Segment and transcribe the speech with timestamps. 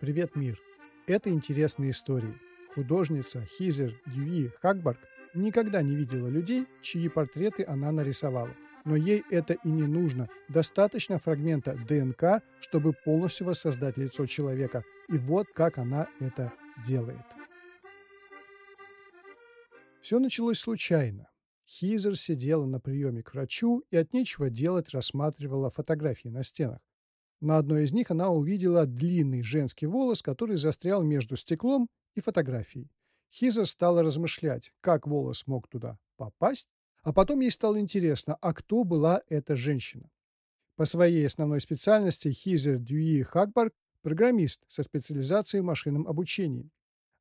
[0.00, 0.56] Привет, мир!
[1.08, 2.32] Это интересные истории.
[2.72, 5.00] Художница Хизер Дьюи Хакбарг
[5.34, 8.54] никогда не видела людей, чьи портреты она нарисовала.
[8.84, 10.28] Но ей это и не нужно.
[10.48, 14.84] Достаточно фрагмента ДНК, чтобы полностью воссоздать лицо человека.
[15.08, 16.52] И вот как она это
[16.86, 17.26] делает.
[20.00, 21.28] Все началось случайно.
[21.66, 26.78] Хизер сидела на приеме к врачу и от нечего делать рассматривала фотографии на стенах.
[27.40, 32.90] На одной из них она увидела длинный женский волос, который застрял между стеклом и фотографией.
[33.30, 36.68] Хизер стала размышлять, как волос мог туда попасть,
[37.02, 40.10] а потом ей стало интересно, а кто была эта женщина.
[40.76, 46.70] По своей основной специальности Хизер Дьюи Хакбарг– программист со специализацией в машинном обучении.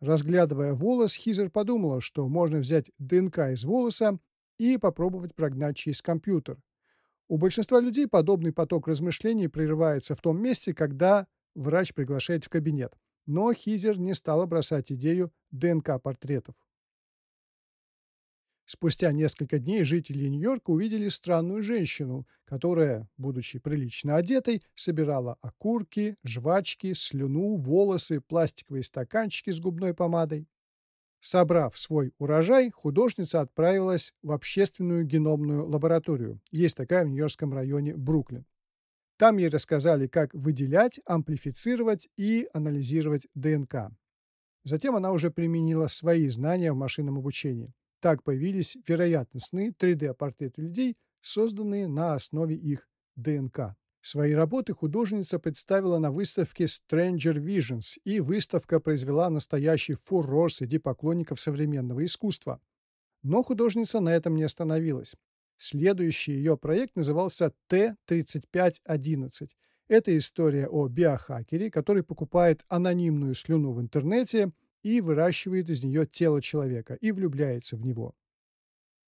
[0.00, 4.18] Разглядывая волос, Хизер подумала, что можно взять ДНК из волоса
[4.58, 6.58] и попробовать прогнать через компьютер.
[7.28, 12.92] У большинства людей подобный поток размышлений прерывается в том месте, когда врач приглашает в кабинет.
[13.26, 16.54] Но Хизер не стала бросать идею ДНК-портретов.
[18.66, 26.94] Спустя несколько дней жители Нью-Йорка увидели странную женщину, которая, будучи прилично одетой, собирала окурки, жвачки,
[26.94, 30.48] слюну, волосы, пластиковые стаканчики с губной помадой.
[31.24, 36.38] Собрав свой урожай, художница отправилась в общественную геномную лабораторию.
[36.50, 38.44] Есть такая в Нью-Йоркском районе Бруклин.
[39.16, 43.90] Там ей рассказали, как выделять, амплифицировать и анализировать ДНК.
[44.64, 47.72] Затем она уже применила свои знания в машинном обучении.
[48.00, 52.86] Так появились вероятностные 3D-портреты людей, созданные на основе их
[53.16, 53.74] ДНК.
[54.04, 61.40] Свои работы художница представила на выставке Stranger Visions, и выставка произвела настоящий фурор среди поклонников
[61.40, 62.60] современного искусства.
[63.22, 65.14] Но художница на этом не остановилась.
[65.56, 69.48] Следующий ее проект назывался Т-3511.
[69.88, 74.52] Это история о биохакере, который покупает анонимную слюну в интернете
[74.82, 78.14] и выращивает из нее тело человека и влюбляется в него.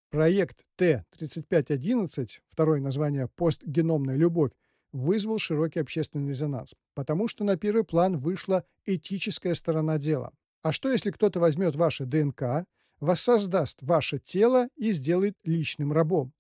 [0.09, 4.53] Проект Т-3511, второе название «Постгеномная любовь»,
[4.97, 10.33] вызвал широкий общественный резонанс, потому что на первый план вышла этическая сторона дела.
[10.63, 12.67] А что, если кто-то возьмет ваше ДНК,
[13.01, 16.33] воссоздаст ваше тело и сделает личным рабом?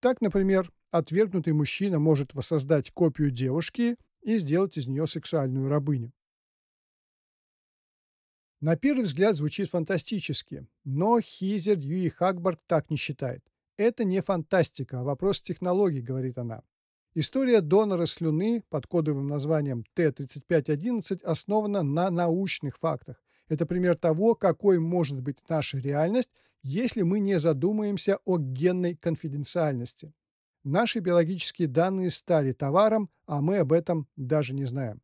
[0.00, 6.12] Так, например, отвергнутый мужчина может воссоздать копию девушки и сделать из нее сексуальную рабыню.
[8.60, 13.44] На первый взгляд звучит фантастически, но Хизер Юи Хакбарг так не считает.
[13.76, 16.64] Это не фантастика, а вопрос технологий, говорит она.
[17.20, 23.20] История донора слюны под кодовым названием Т-3511 основана на научных фактах.
[23.48, 26.30] Это пример того, какой может быть наша реальность,
[26.62, 30.14] если мы не задумаемся о генной конфиденциальности.
[30.62, 35.02] Наши биологические данные стали товаром, а мы об этом даже не знаем.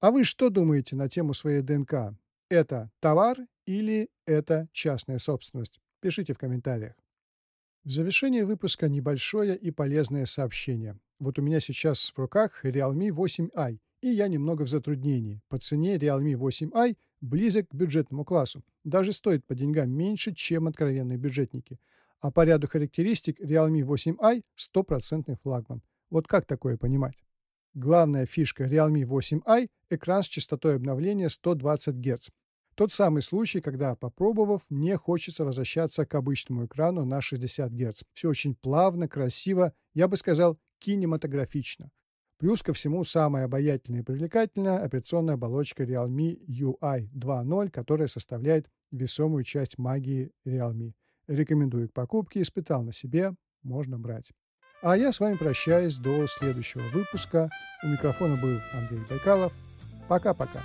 [0.00, 2.16] А вы что думаете на тему своей ДНК?
[2.48, 3.36] Это товар
[3.66, 5.82] или это частная собственность?
[6.00, 6.94] Пишите в комментариях.
[7.84, 10.98] В завершение выпуска небольшое и полезное сообщение.
[11.18, 15.40] Вот у меня сейчас в руках Realme 8i, и я немного в затруднении.
[15.48, 18.62] По цене Realme 8i близок к бюджетному классу.
[18.84, 21.80] Даже стоит по деньгам меньше, чем откровенные бюджетники.
[22.20, 25.82] А по ряду характеристик Realme 8i– стопроцентный флагман.
[26.10, 27.24] Вот как такое понимать?
[27.72, 32.28] Главная фишка Realme 8i– экран с частотой обновления 120 Гц.
[32.74, 38.02] Тот самый случай, когда, попробовав, не хочется возвращаться к обычному экрану на 60 Гц.
[38.12, 41.90] Все очень плавно, красиво, я бы сказал, кинематографично.
[42.38, 49.44] Плюс ко всему самая обаятельная и привлекательная операционная оболочка Realme UI 2.0, которая составляет весомую
[49.44, 50.92] часть магии Realme.
[51.28, 54.32] Рекомендую к покупке, испытал на себе, можно брать.
[54.82, 57.48] А я с вами прощаюсь до следующего выпуска.
[57.82, 59.52] У микрофона был Андрей Байкалов.
[60.08, 60.62] Пока-пока.